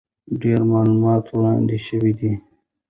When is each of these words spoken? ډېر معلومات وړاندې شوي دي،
ډېر 0.41 0.59
معلومات 0.71 1.23
وړاندې 1.29 1.77
شوي 1.87 2.13
دي، 2.19 2.33